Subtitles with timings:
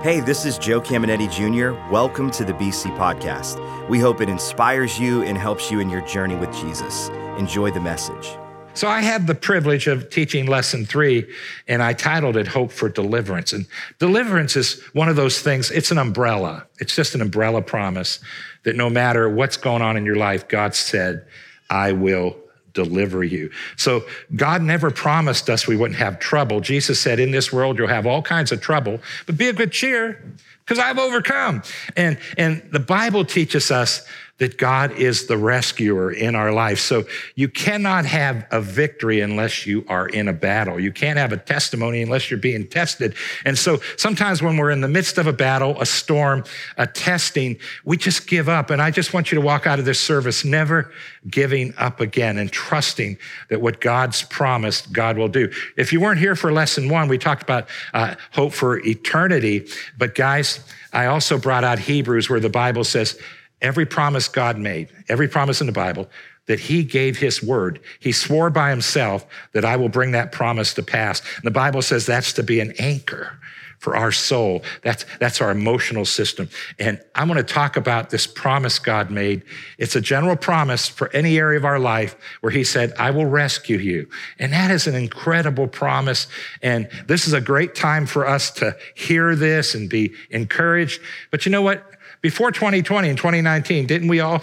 [0.00, 1.76] Hey, this is Joe Caminiti Jr.
[1.92, 3.58] Welcome to the BC Podcast.
[3.88, 7.08] We hope it inspires you and helps you in your journey with Jesus.
[7.36, 8.38] Enjoy the message.
[8.74, 11.28] So I had the privilege of teaching lesson three,
[11.66, 13.52] and I titled it Hope for Deliverance.
[13.52, 13.66] And
[13.98, 16.64] deliverance is one of those things, it's an umbrella.
[16.78, 18.20] It's just an umbrella promise
[18.62, 21.26] that no matter what's going on in your life, God said,
[21.70, 22.36] I will
[22.84, 23.50] deliver you.
[23.76, 24.04] So
[24.36, 26.60] God never promised us we wouldn't have trouble.
[26.60, 29.72] Jesus said, In this world, you'll have all kinds of trouble, but be of good
[29.72, 30.22] cheer
[30.64, 31.62] because I've overcome.
[31.96, 34.06] And, and the Bible teaches us
[34.38, 36.78] that God is the rescuer in our life.
[36.78, 40.78] So you cannot have a victory unless you are in a battle.
[40.78, 43.14] You can't have a testimony unless you're being tested.
[43.44, 46.44] And so sometimes when we're in the midst of a battle, a storm,
[46.76, 48.70] a testing, we just give up.
[48.70, 50.92] And I just want you to walk out of this service never
[51.28, 55.50] giving up again and trusting that what God's promised, God will do.
[55.76, 59.66] If you weren't here for lesson one, we talked about uh, hope for eternity.
[59.98, 60.60] But guys,
[60.92, 63.18] I also brought out Hebrews where the Bible says,
[63.60, 66.08] every promise God made, every promise in the Bible,
[66.46, 67.80] that he gave his word.
[68.00, 71.20] He swore by himself that I will bring that promise to pass.
[71.36, 73.38] And the Bible says that's to be an anchor
[73.78, 74.62] for our soul.
[74.82, 76.48] That's, that's our emotional system.
[76.78, 79.44] And I'm going to talk about this promise God made.
[79.78, 83.26] It's a general promise for any area of our life where he said, I will
[83.26, 84.08] rescue you.
[84.38, 86.26] And that is an incredible promise.
[86.60, 91.00] And this is a great time for us to hear this and be encouraged.
[91.30, 91.84] But you know what?
[92.20, 94.42] Before 2020 and 2019, didn't we all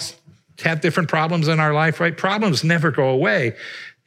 [0.64, 2.16] have different problems in our life, right?
[2.16, 3.56] Problems never go away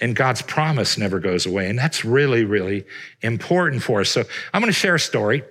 [0.00, 1.68] and God's promise never goes away.
[1.68, 2.84] And that's really, really
[3.20, 4.10] important for us.
[4.10, 5.42] So I'm going to share a story.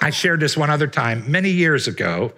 [0.00, 2.32] I shared this one other time many years ago,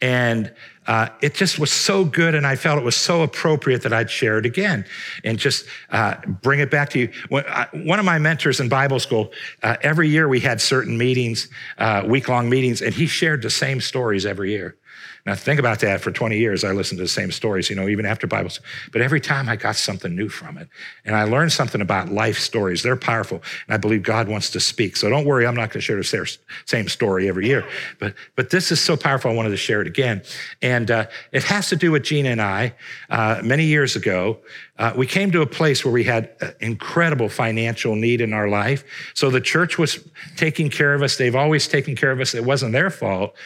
[0.00, 0.52] and
[0.86, 4.10] uh, it just was so good, and I felt it was so appropriate that I'd
[4.10, 4.84] share it again
[5.22, 7.12] and just uh, bring it back to you.
[7.28, 10.98] When, uh, one of my mentors in Bible school, uh, every year we had certain
[10.98, 14.76] meetings, uh, week long meetings, and he shared the same stories every year.
[15.24, 16.00] Now, think about that.
[16.00, 18.60] For 20 years, I listened to the same stories, you know, even after Bibles.
[18.90, 20.68] But every time I got something new from it.
[21.04, 22.82] And I learned something about life stories.
[22.82, 23.40] They're powerful.
[23.66, 24.96] And I believe God wants to speak.
[24.96, 27.64] So don't worry, I'm not going to share the same story every year.
[28.00, 30.22] But, but this is so powerful, I wanted to share it again.
[30.60, 32.74] And uh, it has to do with Gina and I.
[33.08, 34.38] Uh, many years ago,
[34.78, 38.82] uh, we came to a place where we had incredible financial need in our life.
[39.14, 40.02] So the church was
[40.36, 41.16] taking care of us.
[41.16, 42.34] They've always taken care of us.
[42.34, 43.36] It wasn't their fault.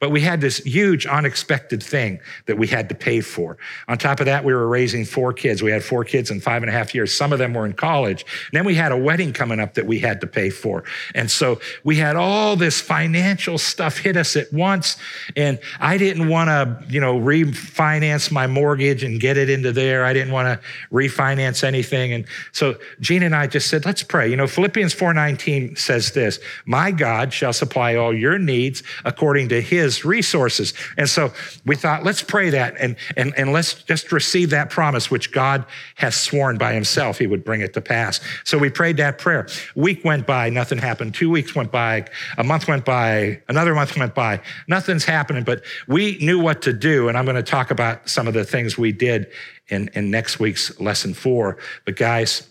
[0.00, 3.56] But we had this huge unexpected thing that we had to pay for.
[3.88, 5.62] On top of that, we were raising four kids.
[5.62, 7.12] We had four kids in five and a half years.
[7.12, 8.22] Some of them were in college.
[8.22, 10.84] And then we had a wedding coming up that we had to pay for.
[11.14, 14.96] And so we had all this financial stuff hit us at once.
[15.36, 20.04] And I didn't want to, you know, refinance my mortgage and get it into there.
[20.04, 22.12] I didn't want to refinance anything.
[22.12, 24.28] And so Gina and I just said, let's pray.
[24.28, 29.60] You know, Philippians 4:19 says this, my God shall supply all your needs according to
[29.60, 30.74] his his resources.
[30.96, 31.32] And so
[31.64, 35.64] we thought, let's pray that and, and, and let's just receive that promise, which God
[35.96, 38.20] has sworn by himself he would bring it to pass.
[38.44, 39.46] So we prayed that prayer.
[39.74, 41.14] Week went by, nothing happened.
[41.14, 42.06] Two weeks went by,
[42.38, 44.40] a month went by, another month went by.
[44.68, 47.08] Nothing's happening, but we knew what to do.
[47.08, 49.30] And I'm going to talk about some of the things we did
[49.68, 51.58] in, in next week's lesson four.
[51.84, 52.48] But guys,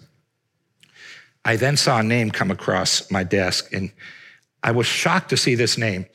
[1.46, 3.92] I then saw a name come across my desk and
[4.64, 6.06] I was shocked to see this name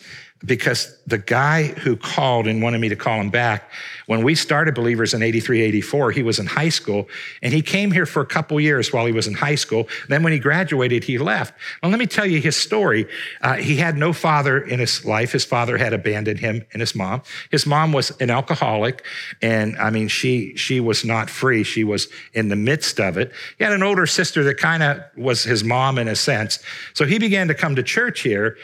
[0.44, 3.70] because the guy who called and wanted me to call him back,
[4.06, 7.08] when we started Believers in 83, 84, he was in high school
[7.42, 9.88] and he came here for a couple years while he was in high school.
[10.08, 11.54] Then when he graduated, he left.
[11.82, 13.06] Well, let me tell you his story.
[13.42, 15.32] Uh, he had no father in his life.
[15.32, 17.22] His father had abandoned him and his mom.
[17.50, 19.04] His mom was an alcoholic.
[19.42, 21.64] And I mean, she, she was not free.
[21.64, 23.32] She was in the midst of it.
[23.58, 26.60] He had an older sister that kind of was his mom in a sense.
[26.94, 28.56] So he began to come to church here.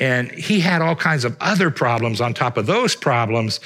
[0.00, 3.60] And he had all kinds of other problems on top of those problems.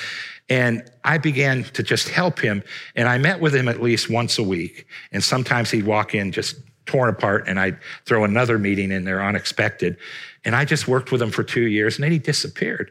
[0.51, 2.63] And I began to just help him.
[2.97, 4.87] And I met with him at least once a week.
[5.13, 6.57] And sometimes he'd walk in just
[6.87, 9.97] torn apart, and I'd throw another meeting in there unexpected.
[10.45, 12.91] And I just worked with him for two years, and then he disappeared.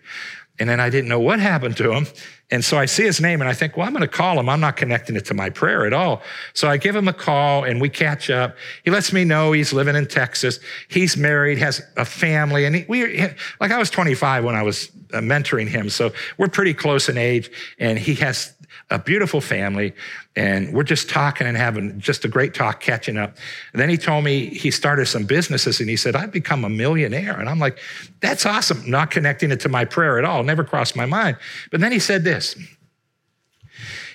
[0.60, 2.08] And then I didn't know what happened to him.
[2.54, 4.48] And so I see his name and I think, well, I'm going to call him.
[4.48, 6.22] I'm not connecting it to my prayer at all.
[6.54, 8.56] So I give him a call and we catch up.
[8.86, 10.60] He lets me know he's living in Texas.
[10.88, 12.66] He's married, has a family.
[12.66, 13.22] And we,
[13.60, 15.90] like I was 25 when I was uh, mentoring him.
[15.90, 18.54] So we're pretty close in age and he has
[18.92, 19.96] a beautiful family,
[20.36, 23.38] and we're just talking and having just a great talk, catching up.
[23.72, 26.70] And then he told me he started some businesses, and he said, I've become a
[26.70, 27.40] millionaire.
[27.40, 27.78] And I'm like,
[28.20, 28.90] that's awesome.
[28.90, 31.38] Not connecting it to my prayer at all, never crossed my mind.
[31.70, 32.56] But then he said this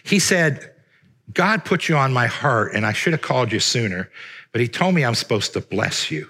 [0.03, 0.73] He said,
[1.33, 4.11] God put you on my heart, and I should have called you sooner,
[4.51, 6.29] but he told me I'm supposed to bless you.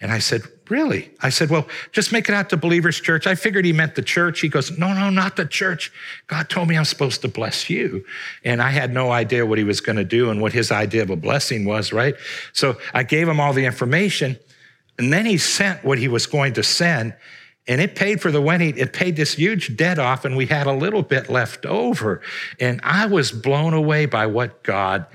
[0.00, 1.10] And I said, Really?
[1.20, 3.26] I said, Well, just make it out to Believers Church.
[3.26, 4.40] I figured he meant the church.
[4.40, 5.92] He goes, No, no, not the church.
[6.28, 8.04] God told me I'm supposed to bless you.
[8.44, 11.02] And I had no idea what he was going to do and what his idea
[11.02, 12.14] of a blessing was, right?
[12.52, 14.38] So I gave him all the information.
[14.96, 17.16] And then he sent what he was going to send.
[17.66, 18.78] And it paid for the wedding.
[18.78, 22.22] It paid this huge debt off, and we had a little bit left over.
[22.60, 25.06] And I was blown away by what God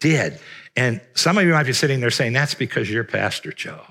[0.00, 0.40] did.
[0.74, 3.82] And some of you might be sitting there saying, That's because you're Pastor Joe.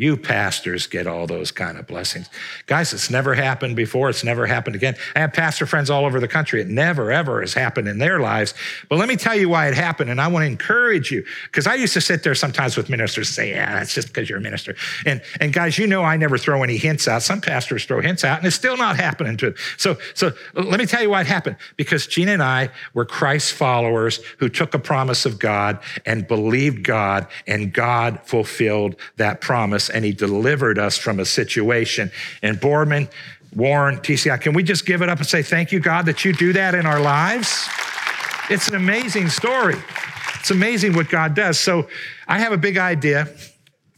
[0.00, 2.30] You pastors get all those kind of blessings.
[2.64, 4.08] Guys, it's never happened before.
[4.08, 4.96] It's never happened again.
[5.14, 6.62] I have pastor friends all over the country.
[6.62, 8.54] It never, ever has happened in their lives.
[8.88, 10.08] But let me tell you why it happened.
[10.08, 13.28] And I want to encourage you because I used to sit there sometimes with ministers
[13.28, 14.74] and say, yeah, that's just because you're a minister.
[15.04, 17.20] And, and guys, you know, I never throw any hints out.
[17.20, 19.54] Some pastors throw hints out and it's still not happening to them.
[19.76, 21.56] So, so let me tell you why it happened.
[21.76, 26.84] Because Gina and I were Christ followers who took a promise of God and believed
[26.84, 32.10] God and God fulfilled that promise and he delivered us from a situation.
[32.42, 33.08] And Boardman,
[33.54, 36.32] Warren, TCI, can we just give it up and say, Thank you, God, that you
[36.32, 37.68] do that in our lives?
[38.48, 39.76] It's an amazing story.
[40.40, 41.58] It's amazing what God does.
[41.60, 41.88] So
[42.26, 43.28] I have a big idea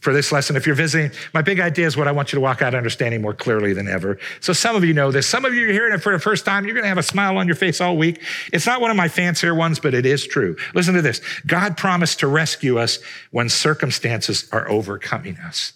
[0.03, 0.55] for this lesson.
[0.55, 3.21] If you're visiting, my big idea is what I want you to walk out understanding
[3.21, 4.19] more clearly than ever.
[4.41, 5.25] So some of you know this.
[5.27, 6.65] Some of you are hearing it for the first time.
[6.65, 8.21] You're going to have a smile on your face all week.
[8.51, 10.57] It's not one of my fancier ones, but it is true.
[10.73, 11.21] Listen to this.
[11.47, 12.99] God promised to rescue us
[13.31, 15.71] when circumstances are overcoming us.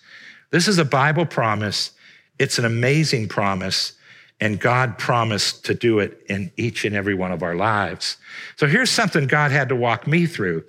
[0.50, 1.92] This is a Bible promise.
[2.40, 3.94] It's an amazing promise.
[4.40, 8.18] And God promised to do it in each and every one of our lives.
[8.56, 10.64] So here's something God had to walk me through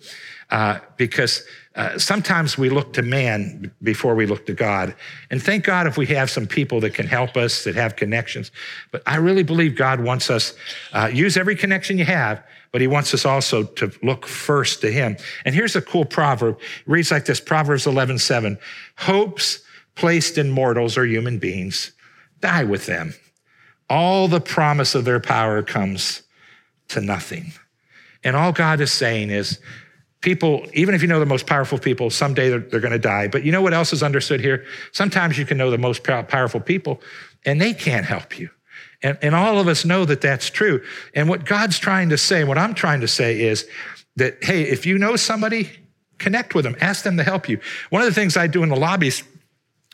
[0.50, 1.44] uh, because
[1.74, 4.94] uh, sometimes we look to man before we look to God.
[5.30, 8.50] And thank God if we have some people that can help us, that have connections.
[8.90, 10.54] But I really believe God wants us,
[10.94, 12.42] uh, use every connection you have,
[12.72, 15.18] but he wants us also to look first to him.
[15.44, 16.58] And here's a cool proverb.
[16.58, 18.58] It reads like this, Proverbs 11, 7.
[18.96, 19.60] Hopes
[19.98, 21.92] placed in mortals or human beings,
[22.40, 23.14] die with them.
[23.90, 26.22] All the promise of their power comes
[26.88, 27.52] to nothing.
[28.22, 29.60] And all God is saying is,
[30.20, 33.26] people, even if you know the most powerful people, someday they're, they're going to die.
[33.26, 34.64] But you know what else is understood here?
[34.92, 37.02] Sometimes you can know the most powerful people
[37.44, 38.50] and they can't help you.
[39.02, 40.80] And, and all of us know that that's true.
[41.14, 43.66] And what God's trying to say, what I'm trying to say is
[44.14, 45.70] that, hey, if you know somebody,
[46.18, 47.60] connect with them, ask them to help you.
[47.90, 49.24] One of the things I do in the lobbies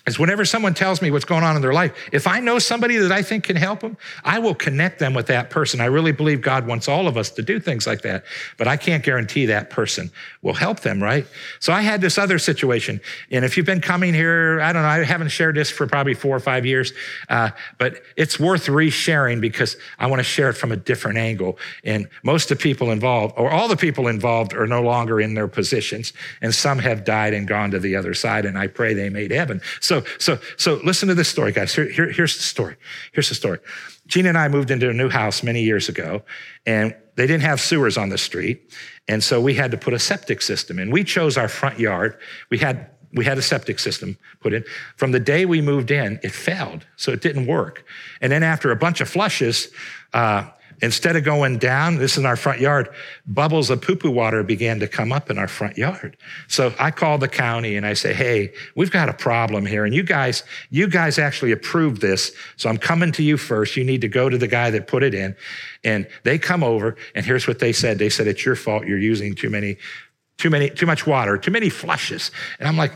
[0.07, 2.99] is whenever someone tells me what's going on in their life, if I know somebody
[2.99, 5.81] that I think can help them, I will connect them with that person.
[5.81, 8.25] I really believe God wants all of us to do things like that,
[8.59, 10.11] but I can't guarantee that person
[10.43, 11.27] will help them, right?
[11.59, 13.01] So I had this other situation.
[13.31, 16.15] And if you've been coming here, I don't know, I haven't shared this for probably
[16.15, 16.93] four or five years,
[17.31, 21.59] uh, but it's worth resharing because I want to share it from a different angle.
[21.83, 25.33] And most of the people involved, or all the people involved, are no longer in
[25.33, 26.13] their positions,
[26.43, 29.31] and some have died and gone to the other side, and I pray they made
[29.31, 29.63] heaven.
[29.81, 31.75] So so, so, so listen to this story, guys.
[31.75, 32.77] Here, here, here's the story.
[33.13, 33.59] Here's the story.
[34.07, 36.23] Gina and I moved into a new house many years ago,
[36.67, 38.73] and they didn't have sewers on the street.
[39.09, 40.91] And so we had to put a septic system in.
[40.91, 42.19] We chose our front yard.
[42.51, 44.65] We had we had a septic system put in.
[44.97, 47.85] From the day we moved in, it failed, so it didn't work.
[48.21, 49.69] And then after a bunch of flushes,
[50.13, 50.51] uh,
[50.83, 52.89] Instead of going down, this is in our front yard,
[53.27, 56.17] bubbles of poo poo water began to come up in our front yard.
[56.49, 59.85] So I called the county and I say, Hey, we've got a problem here.
[59.85, 62.33] And you guys, you guys actually approved this.
[62.57, 63.77] So I'm coming to you first.
[63.77, 65.37] You need to go to the guy that put it in.
[65.85, 67.99] And they come over and here's what they said.
[67.99, 68.87] They said, It's your fault.
[68.87, 69.77] You're using too many,
[70.39, 72.31] too many, too much water, too many flushes.
[72.59, 72.93] And I'm like,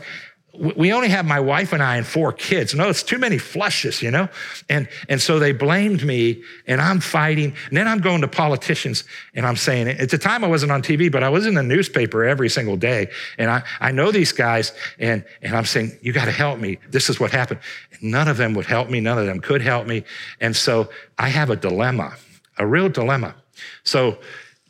[0.59, 2.75] we only have my wife and I and four kids.
[2.75, 4.27] No, it's too many flushes, you know?
[4.67, 7.53] And, and so they blamed me and I'm fighting.
[7.69, 10.81] And then I'm going to politicians and I'm saying, at the time I wasn't on
[10.81, 13.09] TV, but I was in the newspaper every single day.
[13.37, 16.77] And I, I know these guys and, and I'm saying, you got to help me.
[16.89, 17.61] This is what happened.
[18.01, 18.99] None of them would help me.
[18.99, 20.03] None of them could help me.
[20.41, 22.15] And so I have a dilemma,
[22.57, 23.33] a real dilemma.
[23.83, 24.17] So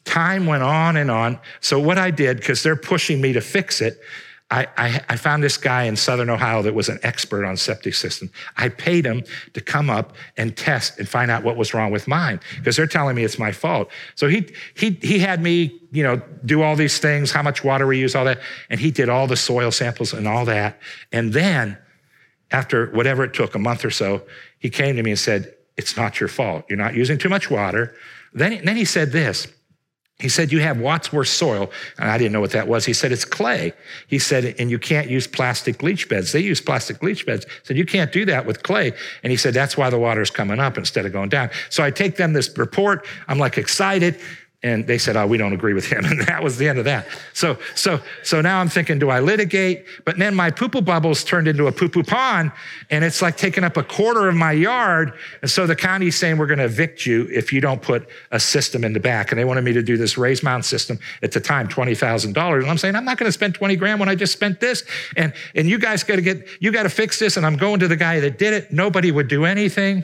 [0.05, 1.39] time went on and on.
[1.61, 3.99] So what I did, because they're pushing me to fix it,
[4.51, 7.93] I, I, I, found this guy in Southern Ohio that was an expert on septic
[7.93, 8.31] system.
[8.57, 12.07] I paid him to come up and test and find out what was wrong with
[12.07, 13.89] mine because they're telling me it's my fault.
[14.15, 17.85] So he, he, he had me, you know, do all these things, how much water
[17.85, 18.39] we use, all that.
[18.71, 20.79] And he did all the soil samples and all that.
[21.11, 21.77] And then
[22.49, 24.23] after whatever it took, a month or so,
[24.57, 26.65] he came to me and said, it's not your fault.
[26.69, 27.95] You're not using too much water.
[28.33, 29.47] Then, then he said this.
[30.19, 31.71] He said, You have Wadsworth soil.
[31.97, 32.85] And I didn't know what that was.
[32.85, 33.73] He said, It's clay.
[34.07, 36.33] He said, And you can't use plastic leach beds.
[36.33, 37.45] They use plastic leach beds.
[37.45, 38.91] He said, You can't do that with clay.
[39.23, 41.49] And he said, That's why the water's coming up instead of going down.
[41.69, 43.07] So I take them this report.
[43.29, 44.19] I'm like excited.
[44.61, 46.85] And they said, "Oh, we don't agree with him," and that was the end of
[46.85, 47.07] that.
[47.33, 49.85] So, so, so now I'm thinking, do I litigate?
[50.03, 52.51] But then my poo-poo bubbles turned into a poo-poo pond,
[52.89, 55.13] and it's like taking up a quarter of my yard.
[55.41, 58.39] And so the county's saying we're going to evict you if you don't put a
[58.39, 59.31] system in the back.
[59.31, 62.33] And they wanted me to do this raised mound system at the time, twenty thousand
[62.33, 62.63] dollars.
[62.63, 64.83] And I'm saying I'm not going to spend twenty grand when I just spent this.
[65.15, 67.37] And and you guys got to get you got to fix this.
[67.37, 68.73] And I'm going to the guy that did it.
[68.73, 70.03] Nobody would do anything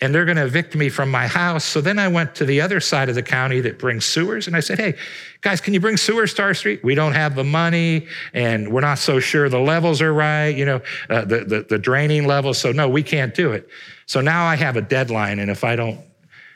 [0.00, 1.64] and they're going to evict me from my house.
[1.64, 4.54] So then I went to the other side of the county that brings sewers, and
[4.54, 4.94] I said, Hey,
[5.40, 6.84] guys, can you bring sewers to our street?
[6.84, 10.64] We don't have the money, and we're not so sure the levels are right, you
[10.64, 12.58] know, uh, the, the, the draining levels.
[12.58, 13.68] So, no, we can't do it.
[14.06, 16.00] So now I have a deadline, and if I don't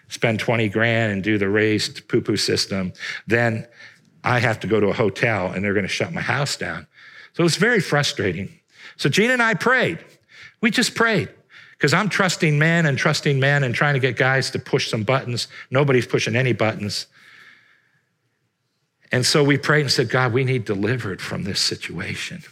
[0.09, 2.93] spend 20 grand and do the raised poo poo system,
[3.27, 3.67] then
[4.25, 6.87] I have to go to a hotel and they're going to shut my house down.
[7.33, 8.51] So it's very frustrating.
[8.97, 9.99] So Gina and I prayed.
[10.61, 11.31] We just prayed
[11.83, 15.03] because I'm trusting men and trusting men and trying to get guys to push some
[15.03, 15.49] buttons.
[15.69, 17.09] Nobody's pushing any buttons.
[19.11, 22.45] And so we prayed and said, God, we need delivered from this situation.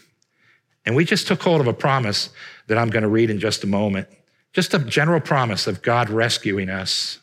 [0.85, 2.31] And we just took hold of a promise
[2.67, 4.09] that I'm going to read in just a moment.
[4.53, 7.21] Just a general promise of God rescuing us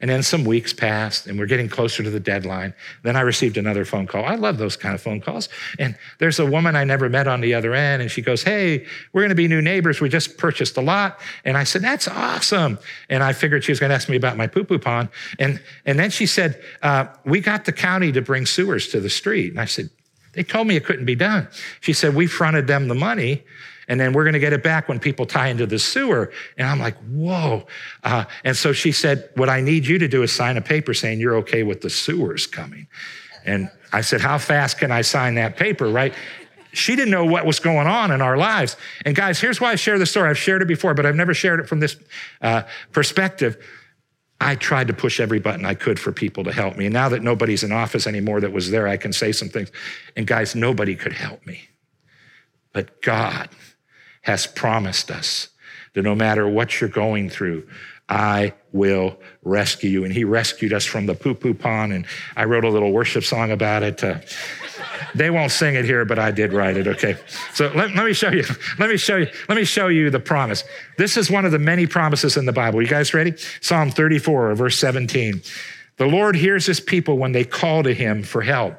[0.00, 2.74] and then some weeks passed and we're getting closer to the deadline.
[3.02, 4.24] Then I received another phone call.
[4.24, 5.48] I love those kind of phone calls.
[5.78, 8.02] And there's a woman I never met on the other end.
[8.02, 10.00] And she goes, Hey, we're going to be new neighbors.
[10.00, 11.20] We just purchased a lot.
[11.44, 12.78] And I said, That's awesome.
[13.08, 15.08] And I figured she was going to ask me about my poo poo pond.
[15.38, 19.10] And, and then she said, uh, We got the county to bring sewers to the
[19.10, 19.52] street.
[19.52, 19.90] And I said,
[20.32, 21.48] They told me it couldn't be done.
[21.80, 23.44] She said, We fronted them the money
[23.88, 26.32] and then we're going to get it back when people tie into the sewer.
[26.56, 27.66] And I'm like, whoa.
[28.02, 30.94] Uh, and so she said, what I need you to do is sign a paper
[30.94, 32.86] saying you're okay with the sewers coming.
[33.44, 36.14] And I said, how fast can I sign that paper, right?
[36.72, 38.76] She didn't know what was going on in our lives.
[39.04, 40.28] And guys, here's why I share the story.
[40.28, 41.96] I've shared it before, but I've never shared it from this
[42.40, 42.62] uh,
[42.92, 43.64] perspective.
[44.40, 46.86] I tried to push every button I could for people to help me.
[46.86, 49.70] And now that nobody's in office anymore that was there, I can say some things.
[50.16, 51.68] And guys, nobody could help me.
[52.72, 53.48] But God
[54.24, 55.48] has promised us
[55.94, 57.66] that no matter what you're going through,
[58.08, 60.04] I will rescue you.
[60.04, 61.92] And he rescued us from the poo poo pond.
[61.92, 64.02] And I wrote a little worship song about it.
[64.02, 64.18] Uh,
[65.14, 66.86] they won't sing it here, but I did write it.
[66.86, 67.16] Okay.
[67.54, 68.44] So let, let, me show you.
[68.78, 69.28] Let me show you.
[69.48, 70.64] Let me show you the promise.
[70.98, 72.82] This is one of the many promises in the Bible.
[72.82, 73.34] You guys ready?
[73.60, 75.40] Psalm 34, verse 17.
[75.96, 78.74] The Lord hears his people when they call to him for help.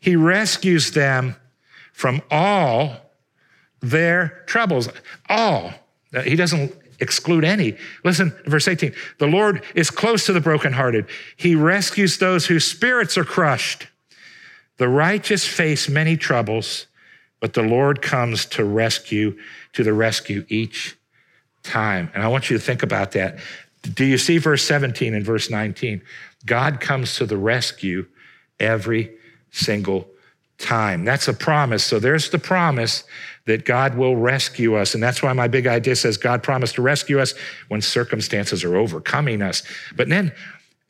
[0.00, 1.36] He rescues them
[1.92, 3.03] from all
[3.90, 4.88] their troubles.
[5.28, 5.72] All.
[6.14, 7.76] Uh, he doesn't exclude any.
[8.04, 8.94] Listen, verse 18.
[9.18, 11.06] The Lord is close to the brokenhearted.
[11.36, 13.88] He rescues those whose spirits are crushed.
[14.76, 16.86] The righteous face many troubles,
[17.40, 19.38] but the Lord comes to rescue,
[19.72, 20.96] to the rescue each
[21.62, 22.10] time.
[22.14, 23.38] And I want you to think about that.
[23.82, 26.02] Do you see verse 17 and verse 19?
[26.46, 28.06] God comes to the rescue
[28.58, 29.14] every
[29.50, 30.08] single
[30.58, 31.04] time.
[31.04, 31.84] That's a promise.
[31.84, 33.04] So there's the promise
[33.46, 34.94] that God will rescue us.
[34.94, 37.34] And that's why my big idea says God promised to rescue us
[37.68, 39.62] when circumstances are overcoming us.
[39.94, 40.32] But then,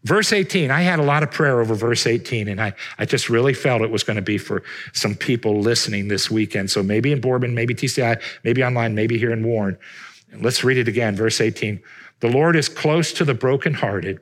[0.05, 3.29] verse 18, I had a lot of prayer over verse 18, and I, I just
[3.29, 6.71] really felt it was going to be for some people listening this weekend.
[6.71, 9.77] So maybe in Boardman, maybe TCI, maybe online, maybe here in Warren.
[10.37, 11.81] Let's read it again, verse 18.
[12.21, 14.21] The Lord is close to the brokenhearted.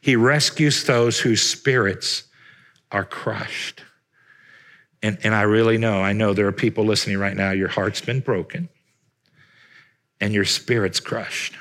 [0.00, 2.24] He rescues those whose spirits
[2.90, 3.82] are crushed.
[5.06, 8.00] And, and I really know, I know there are people listening right now, your heart's
[8.00, 8.68] been broken
[10.20, 11.54] and your spirit's crushed.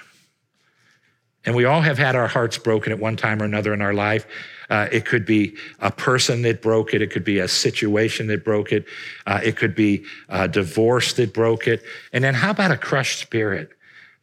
[1.45, 3.93] And we all have had our hearts broken at one time or another in our
[3.93, 4.25] life.
[4.67, 7.03] Uh, it could be a person that broke it.
[7.03, 8.87] It could be a situation that broke it.
[9.27, 11.83] Uh, it could be a divorce that broke it.
[12.11, 13.69] And then how about a crushed spirit?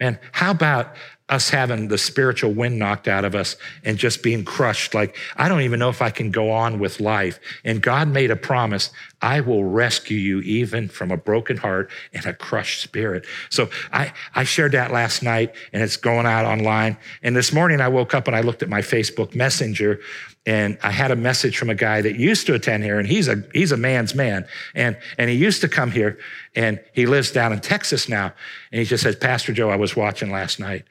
[0.00, 0.96] Man, how about
[1.32, 4.92] us having the spiritual wind knocked out of us and just being crushed.
[4.92, 7.40] Like, I don't even know if I can go on with life.
[7.64, 8.90] And God made a promise
[9.22, 13.24] I will rescue you even from a broken heart and a crushed spirit.
[13.50, 16.96] So I, I shared that last night and it's going out online.
[17.22, 20.00] And this morning I woke up and I looked at my Facebook Messenger
[20.44, 23.28] and I had a message from a guy that used to attend here, and he's
[23.28, 26.18] a he's a man's man, and and he used to come here,
[26.56, 28.32] and he lives down in Texas now,
[28.72, 30.84] and he just says, Pastor Joe, I was watching last night,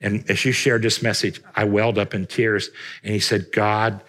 [0.00, 2.70] and as you shared this message, I welled up in tears.
[3.02, 4.00] And he said, God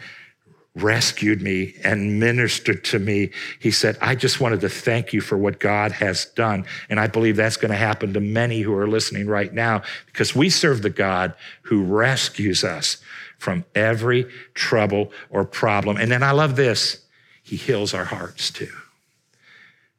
[0.76, 3.30] rescued me and ministered to me.
[3.60, 6.66] He said, I just wanted to thank you for what God has done.
[6.90, 10.34] And I believe that's going to happen to many who are listening right now because
[10.36, 12.98] we serve the God who rescues us
[13.38, 15.98] from every trouble or problem.
[15.98, 17.04] And then I love this.
[17.44, 18.72] He heals our hearts too.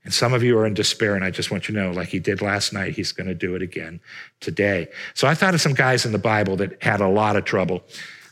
[0.04, 2.08] And some of you are in despair, and I just want you to know, like
[2.08, 4.00] he did last night, he's going to do it again
[4.40, 4.88] today.
[5.14, 7.84] So I thought of some guys in the Bible that had a lot of trouble.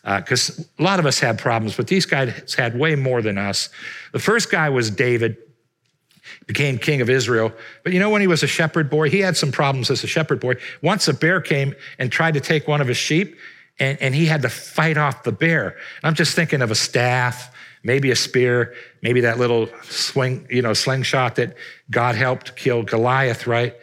[0.04, 3.36] Because uh, a lot of us had problems, but these guys had way more than
[3.38, 3.68] us.
[4.12, 5.36] The first guy was David,
[6.46, 7.52] became king of Israel.
[7.84, 10.06] But you know, when he was a shepherd boy, he had some problems as a
[10.06, 10.54] shepherd boy.
[10.82, 13.36] Once a bear came and tried to take one of his sheep,
[13.78, 15.68] and, and he had to fight off the bear.
[15.68, 20.62] And I'm just thinking of a staff, maybe a spear, maybe that little swing, you
[20.62, 21.56] know, slingshot that
[21.90, 23.74] God helped kill Goliath, right?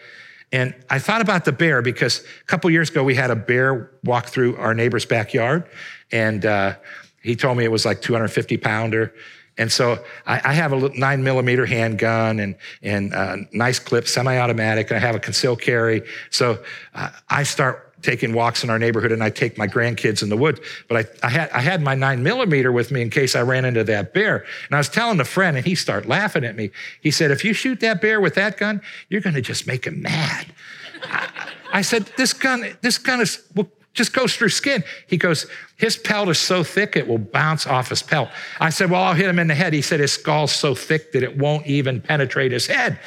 [0.52, 3.92] And I thought about the bear because a couple years ago we had a bear
[4.04, 5.66] walk through our neighbor's backyard,
[6.12, 6.76] and uh,
[7.22, 9.14] he told me it was like 250 pounder.
[9.58, 14.92] And so I, I have a nine millimeter handgun and and uh, nice clip, semi-automatic.
[14.92, 16.04] I have a concealed carry.
[16.30, 20.30] So uh, I start taking walks in our neighborhood and I take my grandkids in
[20.30, 20.60] the woods.
[20.88, 23.66] But I, I, had, I had my nine millimeter with me in case I ran
[23.66, 24.46] into that bear.
[24.68, 26.70] And I was telling a friend and he started laughing at me.
[27.02, 29.86] He said, if you shoot that bear with that gun, you're going to just make
[29.86, 30.48] him mad.
[31.04, 31.30] I,
[31.74, 33.68] I said, this gun, this gun is, well,
[33.98, 34.84] just goes through skin.
[35.08, 38.30] He goes, his pelt is so thick it will bounce off his pelt.
[38.60, 39.74] I said, well, I'll hit him in the head.
[39.74, 43.00] He said, his skull's so thick that it won't even penetrate his head.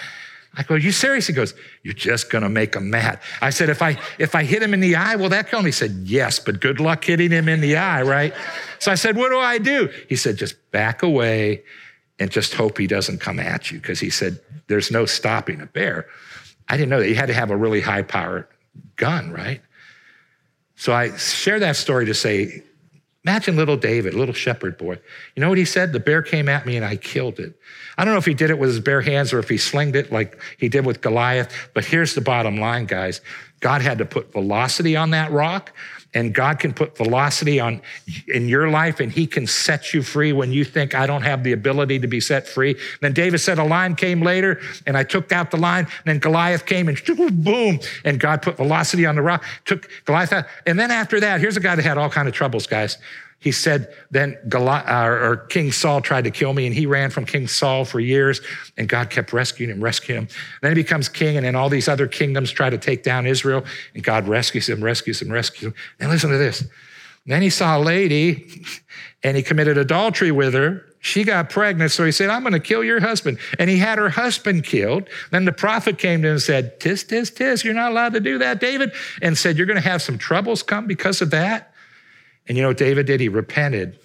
[0.54, 1.28] I go, you serious?
[1.28, 1.54] He goes,
[1.84, 3.20] you're just going to make him mad.
[3.40, 5.66] I said, if I, if I hit him in the eye, will that kill him?
[5.66, 8.34] He said, yes, but good luck hitting him in the eye, right?
[8.80, 9.88] So I said, what do I do?
[10.08, 11.62] He said, just back away
[12.18, 13.78] and just hope he doesn't come at you.
[13.78, 16.06] Because he said, there's no stopping a bear.
[16.68, 17.08] I didn't know that.
[17.08, 18.48] You had to have a really high powered
[18.96, 19.60] gun, right?
[20.80, 22.62] So I share that story to say,
[23.22, 24.98] imagine little David, little shepherd boy.
[25.36, 25.92] You know what he said?
[25.92, 27.54] The bear came at me and I killed it.
[27.98, 29.94] I don't know if he did it with his bare hands or if he slinged
[29.94, 33.20] it like he did with Goliath, but here's the bottom line, guys.
[33.60, 35.70] God had to put velocity on that rock,
[36.14, 37.80] and God can put velocity on
[38.26, 41.44] in your life, and He can set you free when you think I don't have
[41.44, 42.76] the ability to be set free.
[43.00, 46.18] then David said, A line came later, and I took out the line, and then
[46.18, 47.00] Goliath came and
[47.44, 50.46] boom, and God put velocity on the rock, took Goliath out.
[50.66, 52.98] And then after that, here's a guy that had all kind of troubles, guys.
[53.40, 57.08] He said, then Goliath, uh, or King Saul tried to kill me, and he ran
[57.08, 58.42] from King Saul for years,
[58.76, 60.28] and God kept rescuing him, rescuing him.
[60.60, 63.64] Then he becomes king, and then all these other kingdoms try to take down Israel,
[63.94, 65.74] and God rescues him, rescues him, rescues him.
[65.98, 66.64] And listen to this.
[67.24, 68.62] Then he saw a lady,
[69.22, 70.84] and he committed adultery with her.
[71.02, 73.38] She got pregnant, so he said, I'm going to kill your husband.
[73.58, 75.08] And he had her husband killed.
[75.30, 78.20] Then the prophet came to him and said, Tis, tis, tis, you're not allowed to
[78.20, 78.92] do that, David.
[79.22, 81.69] And said, You're going to have some troubles come because of that.
[82.48, 83.20] And you know what David did?
[83.20, 83.98] He repented.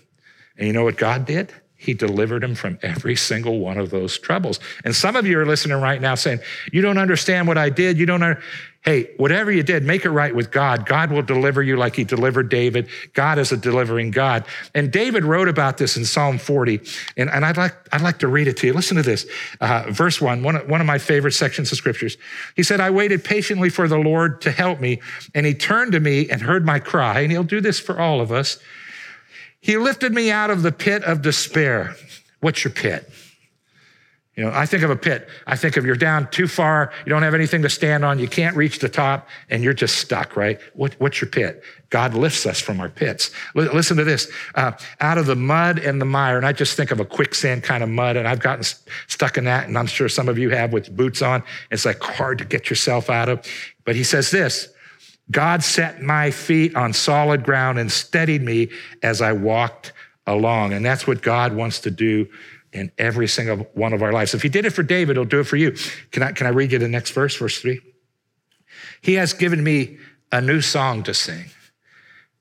[0.57, 1.53] And you know what God did?
[1.77, 4.59] He delivered him from every single one of those troubles.
[4.83, 6.39] And some of you are listening right now saying,
[6.71, 7.97] You don't understand what I did.
[7.97, 8.37] You don't.
[8.85, 10.85] Hey, whatever you did, make it right with God.
[10.85, 12.87] God will deliver you like he delivered David.
[13.13, 14.45] God is a delivering God.
[14.75, 16.81] And David wrote about this in Psalm 40.
[17.17, 18.73] And, and I'd, like, I'd like to read it to you.
[18.73, 19.25] Listen to this.
[19.59, 22.15] Uh, verse one, one of, one of my favorite sections of scriptures.
[22.55, 25.01] He said, I waited patiently for the Lord to help me,
[25.33, 27.21] and he turned to me and heard my cry.
[27.21, 28.59] And he'll do this for all of us.
[29.61, 31.95] He lifted me out of the pit of despair.
[32.39, 33.11] What's your pit?
[34.35, 35.29] You know, I think of a pit.
[35.47, 38.27] I think of you're down too far, you don't have anything to stand on, you
[38.27, 40.59] can't reach the top, and you're just stuck, right?
[40.73, 41.63] What, what's your pit?
[41.89, 43.31] God lifts us from our pits.
[43.55, 46.75] L- listen to this uh, out of the mud and the mire, and I just
[46.75, 49.77] think of a quicksand kind of mud, and I've gotten st- stuck in that, and
[49.77, 51.41] I'm sure some of you have with boots on.
[51.71, 53.47] It's like hard to get yourself out of.
[53.85, 54.67] But he says this
[55.31, 58.69] God set my feet on solid ground and steadied me
[59.01, 59.93] as I walked
[60.27, 60.73] along.
[60.73, 62.27] And that's what God wants to do
[62.75, 64.33] in every single one of our lives.
[64.33, 65.75] If he did it for David, he'll do it for you.
[66.11, 67.79] Can I, can I read you the next verse, verse three?
[69.01, 69.97] He has given me
[70.31, 71.45] a new song to sing.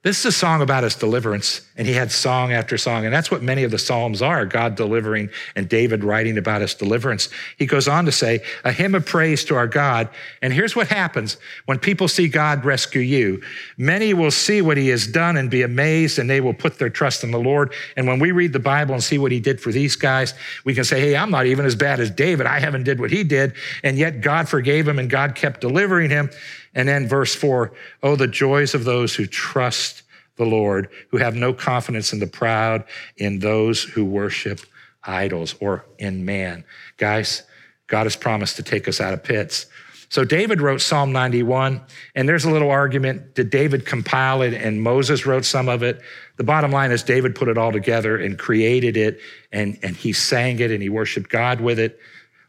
[0.02, 3.04] This is a song about his deliverance, and he had song after song.
[3.04, 6.74] And that's what many of the Psalms are God delivering and David writing about his
[6.74, 7.28] deliverance.
[7.58, 10.08] He goes on to say, a hymn of praise to our God.
[10.40, 13.42] And here's what happens when people see God rescue you
[13.76, 16.90] many will see what he has done and be amazed, and they will put their
[16.90, 17.72] trust in the Lord.
[17.96, 20.34] And when we read the Bible and see what he did for these guys,
[20.64, 22.46] we can say, hey, I'm not even as bad as David.
[22.46, 23.54] I haven't did what he did.
[23.82, 26.30] And yet God forgave him and God kept delivering him.
[26.74, 30.03] And then verse four, oh, the joys of those who trust
[30.36, 32.84] the Lord, who have no confidence in the proud,
[33.16, 34.60] in those who worship
[35.02, 36.64] idols or in man.
[36.96, 37.42] Guys,
[37.86, 39.66] God has promised to take us out of pits.
[40.08, 41.80] So David wrote Psalm 91,
[42.14, 43.34] and there's a little argument.
[43.34, 46.00] Did David compile it and Moses wrote some of it?
[46.36, 49.20] The bottom line is David put it all together and created it,
[49.50, 51.98] and, and he sang it and he worshiped God with it.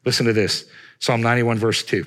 [0.05, 0.65] Listen to this
[0.99, 2.05] Psalm 91, verse 2.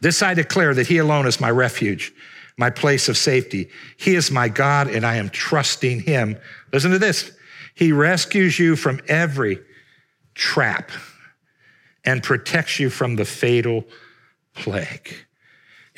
[0.00, 2.12] This I declare that he alone is my refuge,
[2.58, 3.70] my place of safety.
[3.96, 6.36] He is my God, and I am trusting him.
[6.72, 7.32] Listen to this.
[7.74, 9.60] He rescues you from every
[10.34, 10.90] trap
[12.04, 13.84] and protects you from the fatal
[14.54, 15.14] plague.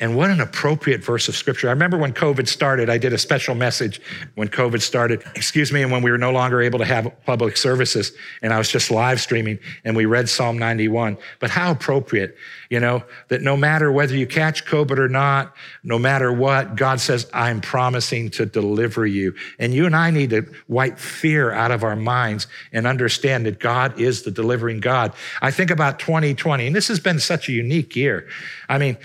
[0.01, 1.67] And what an appropriate verse of scripture.
[1.67, 4.01] I remember when COVID started, I did a special message
[4.33, 7.55] when COVID started, excuse me, and when we were no longer able to have public
[7.55, 8.11] services,
[8.41, 11.19] and I was just live streaming, and we read Psalm 91.
[11.39, 12.35] But how appropriate,
[12.71, 16.99] you know, that no matter whether you catch COVID or not, no matter what, God
[16.99, 19.35] says, I'm promising to deliver you.
[19.59, 23.59] And you and I need to wipe fear out of our minds and understand that
[23.59, 25.13] God is the delivering God.
[25.43, 28.27] I think about 2020, and this has been such a unique year.
[28.67, 28.97] I mean,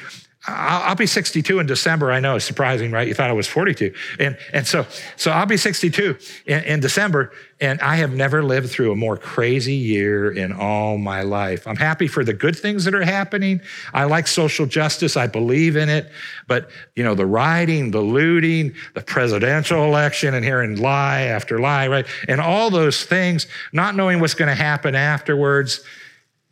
[0.49, 2.13] I'll, be 62 in December.
[2.13, 3.09] I know it's surprising, right?
[3.09, 3.93] You thought I was 42.
[4.21, 7.33] And, and so, so I'll be 62 in, in December.
[7.61, 11.67] And I have never lived through a more crazy year in all my life.
[11.67, 13.61] I'm happy for the good things that are happening.
[13.93, 15.17] I like social justice.
[15.17, 16.11] I believe in it.
[16.47, 21.89] But, you know, the rioting, the looting, the presidential election and hearing lie after lie,
[21.89, 22.07] right?
[22.29, 25.81] And all those things, not knowing what's going to happen afterwards.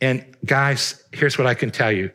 [0.01, 2.11] And guys, here's what I can tell you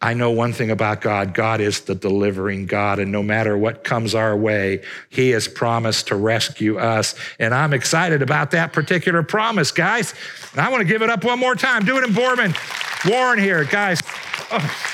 [0.00, 3.84] I know one thing about God God is the delivering God, and no matter what
[3.84, 7.14] comes our way, He has promised to rescue us.
[7.38, 10.14] And I'm excited about that particular promise, guys.
[10.52, 11.84] And I want to give it up one more time.
[11.84, 12.54] Do it in Boardman,
[13.06, 14.00] Warren here, guys.
[14.50, 14.90] Oh.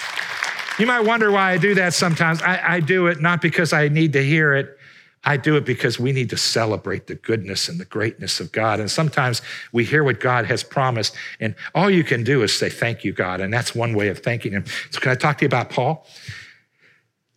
[0.81, 2.41] You might wonder why I do that sometimes.
[2.41, 4.79] I, I do it not because I need to hear it,
[5.25, 8.81] I do it because we need to celebrate the goodness and the greatness of God.
[8.81, 12.71] And sometimes we hear what God has promised, and all you can do is say,
[12.71, 13.41] Thank you, God.
[13.41, 14.65] And that's one way of thanking Him.
[14.91, 16.07] So, can I talk to you about Paul?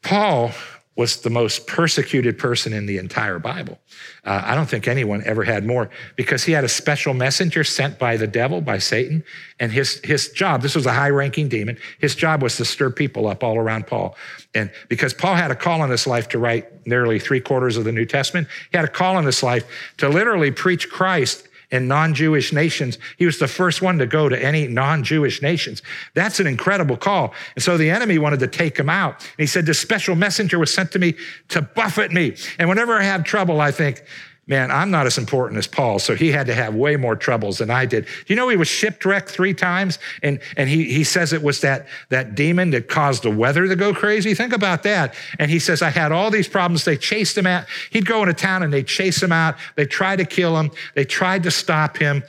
[0.01, 0.51] Paul
[0.95, 3.79] was the most persecuted person in the entire Bible.
[4.23, 7.97] Uh, I don't think anyone ever had more because he had a special messenger sent
[7.97, 9.23] by the devil, by Satan.
[9.59, 12.91] And his, his job, this was a high ranking demon, his job was to stir
[12.91, 14.15] people up all around Paul.
[14.53, 17.85] And because Paul had a call in his life to write nearly three quarters of
[17.85, 19.65] the New Testament, he had a call in his life
[19.97, 22.99] to literally preach Christ in non Jewish nations.
[23.17, 25.81] He was the first one to go to any non Jewish nations.
[26.13, 27.33] That's an incredible call.
[27.55, 29.15] And so the enemy wanted to take him out.
[29.19, 31.15] And he said, This special messenger was sent to me
[31.49, 32.35] to buffet me.
[32.59, 34.03] And whenever I have trouble, I think,
[34.45, 37.59] Man, I'm not as important as Paul, so he had to have way more troubles
[37.59, 38.05] than I did.
[38.05, 39.99] Do you know he was shipwrecked three times?
[40.21, 43.75] And, and he, he says it was that, that demon that caused the weather to
[43.77, 44.33] go crazy.
[44.33, 45.15] Think about that.
[45.39, 46.83] And he says, I had all these problems.
[46.83, 47.67] They chased him out.
[47.89, 49.55] He'd go into town and they'd chase him out.
[49.77, 50.71] They tried to kill him.
[50.93, 52.21] They tried to stop him.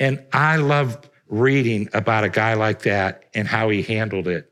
[0.00, 4.50] And I love reading about a guy like that and how he handled it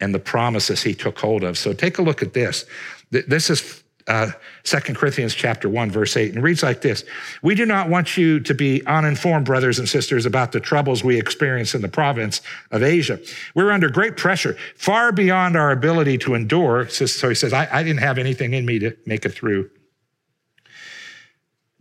[0.00, 1.58] and the promises he took hold of.
[1.58, 2.64] So take a look at this.
[3.10, 4.30] This is uh,
[4.62, 7.04] 2 Corinthians chapter 1, verse 8, and reads like this
[7.42, 11.18] We do not want you to be uninformed, brothers and sisters, about the troubles we
[11.18, 12.40] experience in the province
[12.70, 13.18] of Asia.
[13.54, 16.88] We're under great pressure, far beyond our ability to endure.
[16.88, 19.70] So he says, I, I didn't have anything in me to make it through.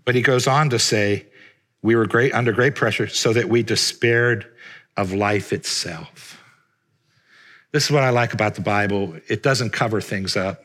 [0.04, 1.28] But he goes on to say,
[1.84, 4.52] We were great under great pressure so that we despaired
[4.98, 6.42] of life itself.
[7.72, 9.16] This is what I like about the Bible.
[9.28, 10.65] It doesn't cover things up.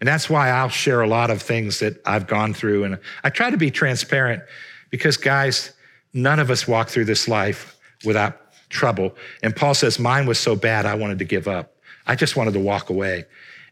[0.00, 2.84] And that's why I'll share a lot of things that I've gone through.
[2.84, 4.42] And I try to be transparent
[4.90, 5.72] because, guys,
[6.12, 9.14] none of us walk through this life without trouble.
[9.42, 11.74] And Paul says, Mine was so bad, I wanted to give up.
[12.06, 13.26] I just wanted to walk away.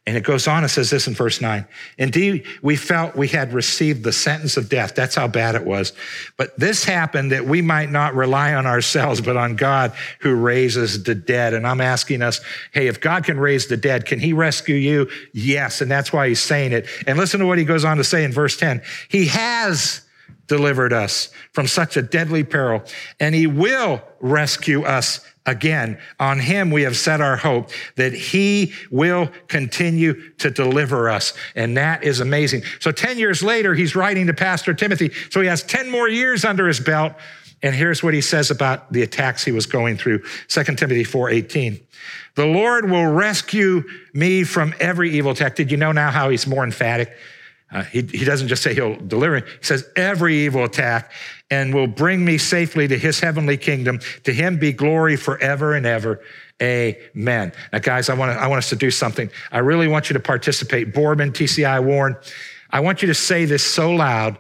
[0.06, 1.66] And it goes on and says this in verse 9.
[1.98, 4.94] Indeed, we felt we had received the sentence of death.
[4.94, 5.92] That's how bad it was.
[6.36, 11.02] But this happened that we might not rely on ourselves, but on God who raises
[11.02, 11.54] the dead.
[11.54, 12.40] And I'm asking us,
[12.72, 15.08] hey, if God can raise the dead, can he rescue you?
[15.32, 15.80] Yes.
[15.80, 16.86] And that's why he's saying it.
[17.08, 18.82] And listen to what he goes on to say in verse 10.
[19.08, 20.02] He has
[20.46, 22.84] delivered us from such a deadly peril,
[23.18, 28.72] and he will rescue us Again, on him we have set our hope that he
[28.90, 31.34] will continue to deliver us.
[31.54, 32.64] And that is amazing.
[32.80, 35.12] So 10 years later, he's writing to Pastor Timothy.
[35.30, 37.14] So he has 10 more years under his belt.
[37.62, 40.22] And here's what he says about the attacks he was going through.
[40.48, 41.80] 2 Timothy 4:18.
[42.34, 45.56] The Lord will rescue me from every evil attack.
[45.56, 47.16] Did you know now how he's more emphatic?
[47.72, 49.40] Uh, he, he doesn't just say he'll deliver.
[49.40, 51.10] He says every evil attack
[51.50, 54.00] and will bring me safely to his heavenly kingdom.
[54.24, 56.20] To him be glory forever and ever.
[56.60, 57.52] Amen.
[57.72, 59.30] Now, guys, I want to, I want us to do something.
[59.52, 60.94] I really want you to participate.
[60.94, 62.16] Boardman, TCI, Warren,
[62.70, 64.38] I want you to say this so loud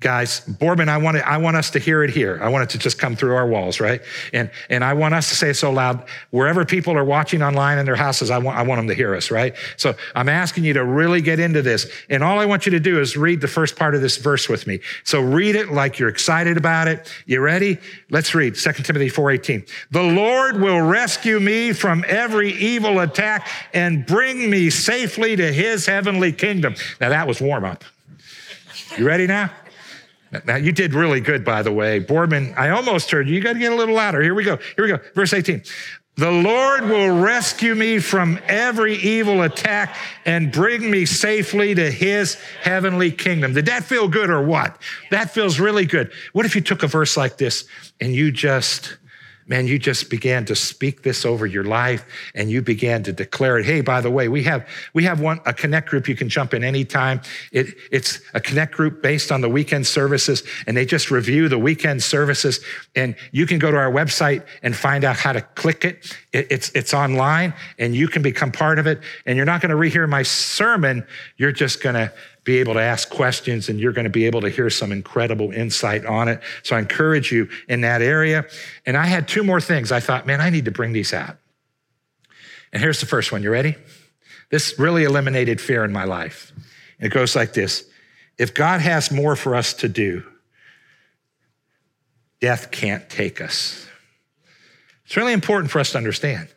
[0.00, 2.38] Guys, Boardman, I want, I want us to hear it here.
[2.42, 4.00] I want it to just come through our walls, right?
[4.32, 6.06] And, and I want us to say it so loud.
[6.30, 9.14] Wherever people are watching online in their houses, I want, I want them to hear
[9.14, 9.54] us, right?
[9.76, 11.86] So I'm asking you to really get into this.
[12.08, 14.48] And all I want you to do is read the first part of this verse
[14.48, 14.80] with me.
[15.04, 17.12] So read it like you're excited about it.
[17.26, 17.76] You ready?
[18.08, 19.68] Let's read 2 Timothy 4.18.
[19.90, 25.84] The Lord will rescue me from every evil attack and bring me safely to his
[25.84, 26.74] heavenly kingdom.
[27.02, 27.84] Now that was warm up.
[28.96, 29.50] You ready now?
[30.44, 31.98] Now, you did really good, by the way.
[31.98, 33.34] Boardman, I almost heard you.
[33.34, 34.22] You got to get a little louder.
[34.22, 34.56] Here we go.
[34.76, 34.98] Here we go.
[35.14, 35.62] Verse 18.
[36.16, 42.34] The Lord will rescue me from every evil attack and bring me safely to his
[42.62, 43.54] heavenly kingdom.
[43.54, 44.76] Did that feel good or what?
[45.10, 46.12] That feels really good.
[46.32, 47.64] What if you took a verse like this
[48.00, 48.98] and you just
[49.50, 53.58] man, you just began to speak this over your life and you began to declare
[53.58, 53.66] it.
[53.66, 56.54] Hey, by the way, we have, we have one, a connect group you can jump
[56.54, 57.20] in anytime.
[57.50, 61.58] It, it's a connect group based on the weekend services and they just review the
[61.58, 62.60] weekend services
[62.94, 66.16] and you can go to our website and find out how to click it.
[66.32, 69.00] it it's, it's online and you can become part of it.
[69.26, 71.04] And you're not going to rehear my sermon.
[71.38, 72.12] You're just going to
[72.44, 75.50] be able to ask questions and you're going to be able to hear some incredible
[75.50, 76.40] insight on it.
[76.62, 78.46] So I encourage you in that area.
[78.86, 79.92] And I had two more things.
[79.92, 81.36] I thought, man, I need to bring these out.
[82.72, 83.42] And here's the first one.
[83.42, 83.76] You ready?
[84.50, 86.52] This really eliminated fear in my life.
[86.98, 87.84] It goes like this
[88.38, 90.24] If God has more for us to do,
[92.40, 93.86] death can't take us.
[95.04, 96.48] It's really important for us to understand.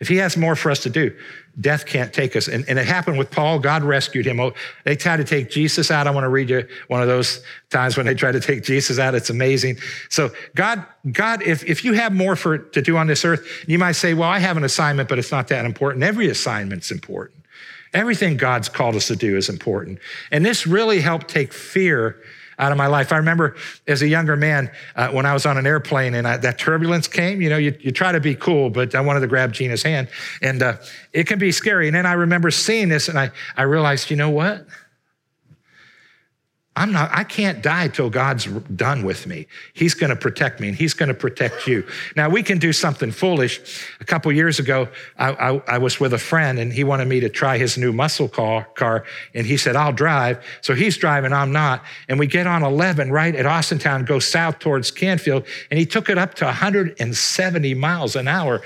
[0.00, 1.16] If He has more for us to do,
[1.60, 2.48] death can't take us.
[2.48, 3.58] And, and, it happened with Paul.
[3.58, 4.40] God rescued him.
[4.40, 4.52] Oh,
[4.84, 6.06] they tried to take Jesus out.
[6.06, 8.98] I want to read you one of those times when they tried to take Jesus
[8.98, 9.14] out.
[9.14, 9.76] It's amazing.
[10.08, 13.78] So God, God, if, if you have more for to do on this earth, you
[13.78, 16.02] might say, well, I have an assignment, but it's not that important.
[16.02, 17.44] Every assignment's important.
[17.92, 20.00] Everything God's called us to do is important.
[20.32, 22.20] And this really helped take fear
[22.58, 23.12] out of my life.
[23.12, 26.36] I remember as a younger man uh, when I was on an airplane and I,
[26.38, 27.40] that turbulence came.
[27.40, 30.08] You know, you, you, try to be cool, but I wanted to grab Gina's hand,
[30.42, 30.76] and uh,
[31.12, 31.86] it can be scary.
[31.86, 34.66] And then I remember seeing this, and I I realized, you know what?
[36.76, 39.46] I'm not, I can't die till God's done with me.
[39.74, 41.86] He's going to protect me and he's going to protect you.
[42.16, 43.60] Now we can do something foolish.
[44.00, 47.20] A couple years ago, I, I, I, was with a friend and he wanted me
[47.20, 49.04] to try his new muscle car, car.
[49.34, 50.44] And he said, I'll drive.
[50.62, 51.84] So he's driving, I'm not.
[52.08, 55.46] And we get on 11 right at Austintown, go south towards Canfield.
[55.70, 58.62] And he took it up to 170 miles an hour.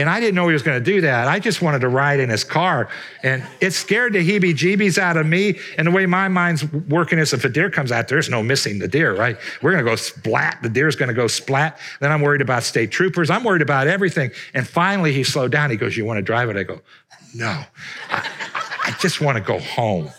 [0.00, 1.28] And I didn't know he was going to do that.
[1.28, 2.88] I just wanted to ride in his car.
[3.22, 5.58] And it scared the heebie jeebies out of me.
[5.76, 8.78] And the way my mind's working is if a deer comes out, there's no missing
[8.78, 9.36] the deer, right?
[9.62, 10.62] We're going to go splat.
[10.62, 11.78] The deer's going to go splat.
[12.00, 13.30] Then I'm worried about state troopers.
[13.30, 14.30] I'm worried about everything.
[14.54, 15.70] And finally, he slowed down.
[15.70, 16.56] He goes, You want to drive it?
[16.56, 16.80] I go,
[17.34, 17.62] No.
[18.08, 18.28] I,
[18.84, 20.10] I just want to go home.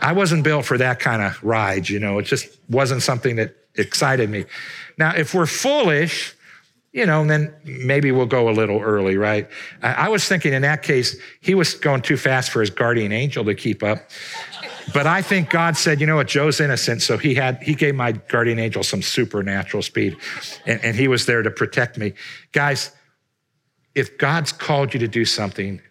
[0.00, 2.18] I wasn't built for that kind of ride, you know.
[2.18, 4.44] It just wasn't something that excited me.
[4.98, 6.35] Now, if we're foolish,
[6.96, 9.46] you know, and then maybe we'll go a little early, right?
[9.82, 13.44] I, was thinking in that case, he was going too fast for his guardian angel
[13.44, 13.98] to keep up.
[14.94, 17.02] But I think God said, you know what, Joe's innocent.
[17.02, 20.16] So he had, he gave my guardian angel some supernatural speed
[20.64, 22.14] and, and he was there to protect me.
[22.52, 22.92] Guys,
[23.94, 25.82] if God's called you to do something,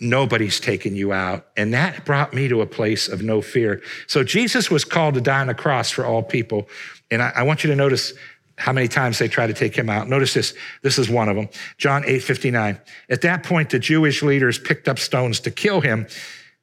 [0.00, 1.46] nobody's taking you out.
[1.56, 3.80] And that brought me to a place of no fear.
[4.08, 6.68] So Jesus was called to die on the cross for all people.
[7.12, 8.12] And I, I want you to notice
[8.62, 10.08] how many times they try to take him out.
[10.08, 10.54] Notice this.
[10.82, 11.48] This is one of them.
[11.78, 12.78] John 8 59.
[13.10, 16.06] At that point, the Jewish leaders picked up stones to kill him,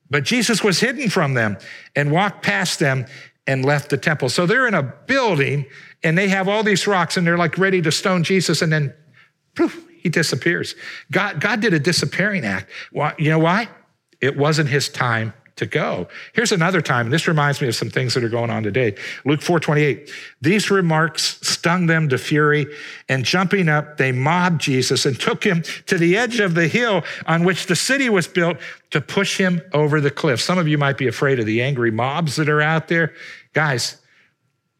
[0.09, 1.57] but Jesus was hidden from them
[1.97, 3.05] and walked past them
[3.45, 4.29] and left the temple.
[4.29, 5.65] So they're in a building
[6.01, 8.93] and they have all these rocks and they're like ready to stone Jesus and then
[9.55, 10.75] poof, he disappears.
[11.11, 12.71] God, God did a disappearing act.
[12.93, 13.67] Why, you know why?
[14.21, 16.07] It wasn't his time to go.
[16.33, 18.95] Here's another time, and this reminds me of some things that are going on today.
[19.25, 20.09] Luke 4:28.
[20.41, 22.65] These remarks stung them to fury,
[23.07, 27.03] and jumping up, they mobbed Jesus and took him to the edge of the hill
[27.27, 28.57] on which the city was built
[28.89, 30.41] to push him over the cliff.
[30.41, 33.13] Some of you might be afraid of the angry mobs that are out there.
[33.53, 33.97] Guys,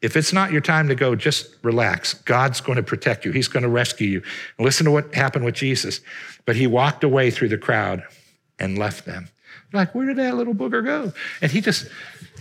[0.01, 2.13] if it's not your time to go, just relax.
[2.13, 3.31] God's going to protect you.
[3.31, 4.23] He's going to rescue you.
[4.57, 5.99] Listen to what happened with Jesus.
[6.45, 8.03] But he walked away through the crowd
[8.57, 9.27] and left them.
[9.71, 11.13] Like, where did that little booger go?
[11.41, 11.87] And he just,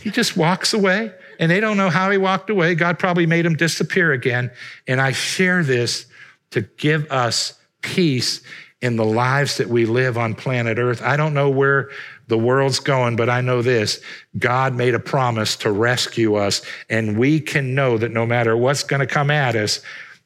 [0.01, 2.75] he just walks away, and they don't know how he walked away.
[2.75, 4.51] God probably made him disappear again.
[4.87, 6.07] And I share this
[6.51, 8.41] to give us peace
[8.81, 11.03] in the lives that we live on planet Earth.
[11.03, 11.91] I don't know where
[12.29, 14.01] the world's going, but I know this
[14.39, 18.85] God made a promise to rescue us, and we can know that no matter what's
[18.85, 19.81] going to come at us,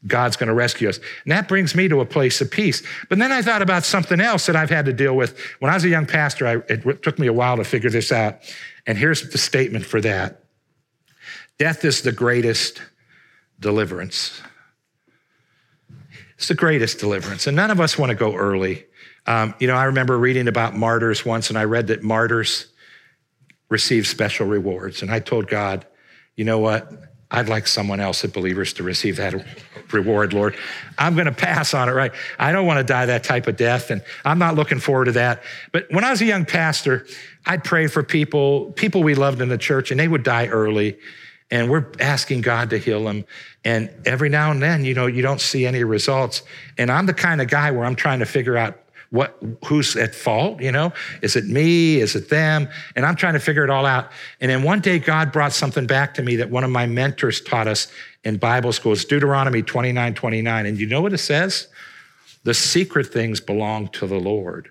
[0.06, 0.98] God's going to rescue us.
[1.24, 2.82] And that brings me to a place of peace.
[3.08, 5.38] But then I thought about something else that I've had to deal with.
[5.60, 8.10] When I was a young pastor, I, it took me a while to figure this
[8.10, 8.38] out.
[8.86, 10.44] And here's the statement for that
[11.58, 12.82] Death is the greatest
[13.60, 14.42] deliverance.
[16.36, 17.46] It's the greatest deliverance.
[17.46, 18.86] And none of us want to go early.
[19.26, 22.66] Um, you know, I remember reading about martyrs once, and I read that martyrs
[23.68, 25.02] receive special rewards.
[25.02, 25.86] And I told God,
[26.34, 26.90] you know what?
[27.32, 29.34] I'd like someone else at Believers to receive that
[29.90, 30.54] reward, Lord.
[30.98, 32.12] I'm going to pass on it, right?
[32.38, 35.12] I don't want to die that type of death, and I'm not looking forward to
[35.12, 35.42] that.
[35.72, 37.06] But when I was a young pastor,
[37.46, 40.98] I'd pray for people, people we loved in the church, and they would die early.
[41.52, 43.26] and we're asking God to heal them.
[43.62, 46.42] And every now and then, you know, you don't see any results.
[46.78, 48.81] And I'm the kind of guy where I'm trying to figure out
[49.12, 50.92] what who's at fault you know?
[51.20, 52.00] Is it me?
[52.00, 52.68] Is it them?
[52.96, 54.10] And i'm trying to figure it all out.
[54.40, 57.40] And then one day god brought something back to me that one of my mentors
[57.40, 57.88] taught us
[58.24, 58.92] in bible school.
[58.92, 61.68] It's deuteronomy 29 29 and you know what it says?
[62.44, 64.70] The secret things belong to the lord.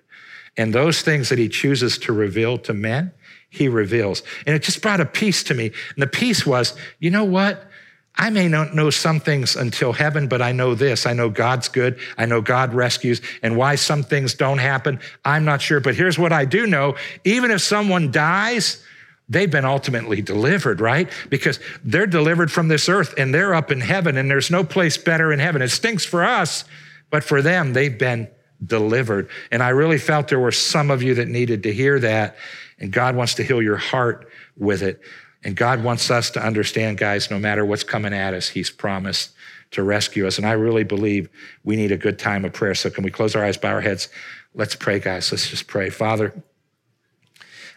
[0.57, 3.13] And those things that he chooses to reveal to men
[3.51, 4.23] he reveals.
[4.47, 5.67] And it just brought a peace to me.
[5.93, 7.70] And the peace was you know what
[8.15, 11.05] I may not know some things until heaven, but I know this.
[11.05, 11.97] I know God's good.
[12.17, 13.21] I know God rescues.
[13.41, 15.79] And why some things don't happen, I'm not sure.
[15.79, 18.83] But here's what I do know even if someone dies,
[19.29, 21.09] they've been ultimately delivered, right?
[21.29, 24.97] Because they're delivered from this earth and they're up in heaven, and there's no place
[24.97, 25.61] better in heaven.
[25.61, 26.65] It stinks for us,
[27.09, 28.27] but for them, they've been
[28.63, 29.29] delivered.
[29.51, 32.35] And I really felt there were some of you that needed to hear that.
[32.77, 35.01] And God wants to heal your heart with it.
[35.43, 39.31] And God wants us to understand, guys, no matter what's coming at us, He's promised
[39.71, 40.37] to rescue us.
[40.37, 41.29] And I really believe
[41.63, 42.75] we need a good time of prayer.
[42.75, 44.09] So, can we close our eyes, bow our heads?
[44.53, 45.31] Let's pray, guys.
[45.31, 45.89] Let's just pray.
[45.89, 46.33] Father,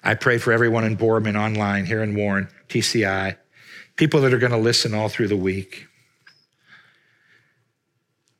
[0.02, 3.36] I pray for everyone in Boardman online, here in Warren, TCI,
[3.96, 5.86] people that are going to listen all through the week.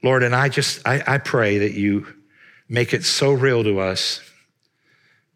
[0.02, 2.06] Lord, and I just, I, I pray that you
[2.68, 4.20] make it so real to us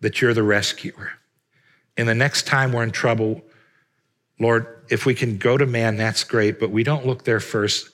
[0.01, 1.13] that you're the rescuer.
[1.97, 3.43] And the next time we're in trouble,
[4.39, 7.91] Lord, if we can go to man, that's great, but we don't look there first.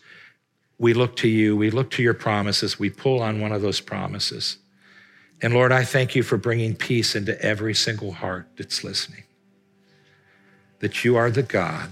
[0.79, 3.81] We look to you, we look to your promises, we pull on one of those
[3.81, 4.59] promises.
[5.41, 9.25] And Lord, I thank you for bringing peace into every single heart that's listening.
[10.81, 11.91] That you are the God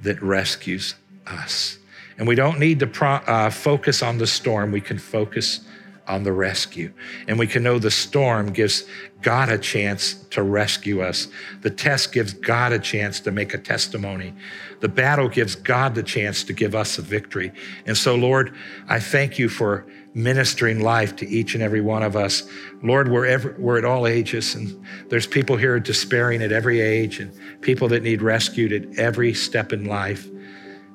[0.00, 0.94] that rescues
[1.26, 1.78] us.
[2.16, 5.60] And we don't need to pro- uh, focus on the storm, we can focus
[6.08, 6.92] on the rescue.
[7.26, 8.84] And we can know the storm gives
[9.20, 11.28] God a chance to rescue us.
[11.60, 14.34] The test gives God a chance to make a testimony.
[14.80, 17.52] The battle gives God the chance to give us a victory.
[17.86, 18.54] And so, Lord,
[18.88, 22.48] I thank you for ministering life to each and every one of us.
[22.82, 27.32] Lord, we're, we're at all ages, and there's people here despairing at every age, and
[27.60, 30.28] people that need rescued at every step in life.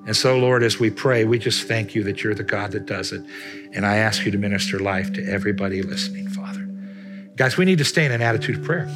[0.05, 2.85] And so, Lord, as we pray, we just thank you that you're the God that
[2.85, 3.23] does it.
[3.73, 6.61] And I ask you to minister life to everybody listening, Father.
[7.35, 8.89] Guys, we need to stay in an attitude of prayer.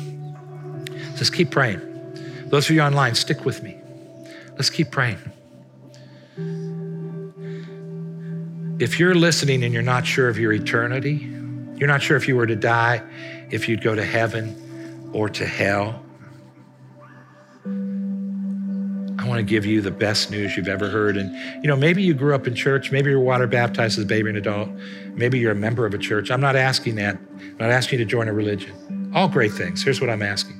[1.15, 1.81] Just keep praying.
[2.49, 3.75] Those of you online, stick with me.
[4.51, 5.17] Let's keep praying.
[8.79, 11.27] If you're listening and you're not sure of your eternity,
[11.77, 13.01] you're not sure if you were to die,
[13.49, 16.03] if you'd go to heaven or to hell,
[19.27, 21.17] I want to give you the best news you've ever heard.
[21.17, 24.07] And, you know, maybe you grew up in church, maybe you're water baptized as a
[24.07, 24.69] baby and adult,
[25.15, 26.31] maybe you're a member of a church.
[26.31, 27.17] I'm not asking that.
[27.37, 29.11] I'm not asking you to join a religion.
[29.13, 29.83] All great things.
[29.83, 30.55] Here's what I'm asking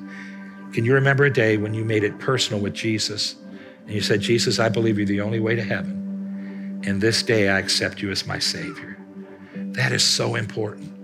[0.74, 3.36] Can you remember a day when you made it personal with Jesus
[3.86, 6.82] and you said, Jesus, I believe you're the only way to heaven.
[6.86, 8.98] And this day I accept you as my Savior.
[9.56, 10.97] That is so important.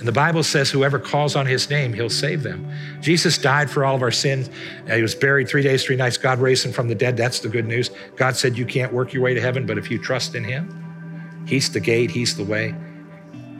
[0.00, 2.66] And the Bible says, whoever calls on his name, he'll save them.
[3.02, 4.48] Jesus died for all of our sins.
[4.88, 6.16] Uh, he was buried three days, three nights.
[6.16, 7.18] God raised him from the dead.
[7.18, 7.90] That's the good news.
[8.16, 11.44] God said, You can't work your way to heaven, but if you trust in him,
[11.46, 12.74] he's the gate, he's the way.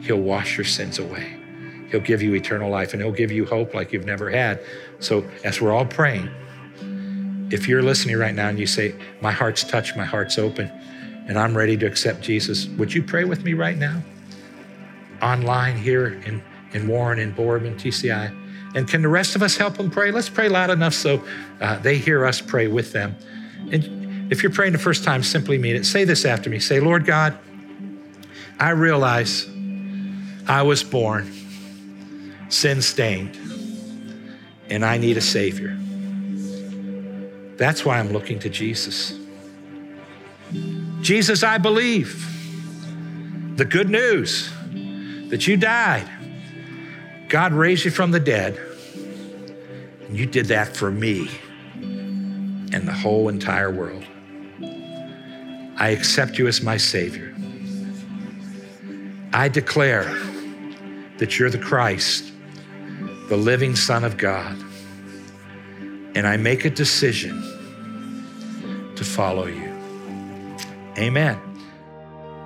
[0.01, 1.37] He'll wash your sins away.
[1.91, 4.61] He'll give you eternal life and he'll give you hope like you've never had.
[4.99, 6.27] So, as we're all praying,
[7.51, 10.71] if you're listening right now and you say, My heart's touched, my heart's open,
[11.27, 14.01] and I'm ready to accept Jesus, would you pray with me right now?
[15.21, 16.41] Online here in,
[16.73, 18.37] in Warren and Boardman, TCI.
[18.75, 20.11] And can the rest of us help them pray?
[20.11, 21.23] Let's pray loud enough so
[21.59, 23.15] uh, they hear us pray with them.
[23.71, 25.85] And if you're praying the first time, simply mean it.
[25.85, 26.59] Say this after me.
[26.59, 27.37] Say, Lord God,
[28.59, 29.47] I realize
[30.47, 31.31] I was born
[32.49, 33.37] sin stained
[34.69, 35.77] and I need a Savior.
[37.57, 39.17] That's why I'm looking to Jesus.
[41.01, 42.27] Jesus, I believe
[43.57, 44.51] the good news
[45.31, 46.07] that you died.
[47.29, 48.59] God raised you from the dead.
[50.07, 51.29] And you did that for me
[51.81, 54.03] and the whole entire world.
[55.77, 57.33] I accept you as my Savior.
[59.33, 60.03] I declare
[61.17, 62.31] that you're the Christ,
[63.29, 64.57] the living Son of God.
[66.13, 67.41] And I make a decision
[68.97, 69.73] to follow you.
[70.97, 71.50] Amen.